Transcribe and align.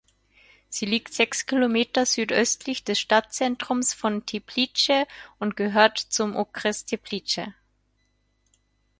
Sie 0.67 0.87
liegt 0.87 1.13
sechs 1.13 1.45
Kilometer 1.45 2.07
südöstlich 2.07 2.83
des 2.83 2.97
Stadtzentrums 2.99 3.93
von 3.93 4.25
Teplice 4.25 5.05
und 5.37 5.55
gehört 5.55 5.99
zum 5.99 6.35
Okres 6.35 6.85
Teplice. 6.85 7.41